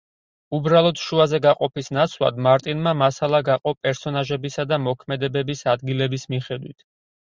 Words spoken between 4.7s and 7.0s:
და მოქმედებების ადგილების მიხედვით.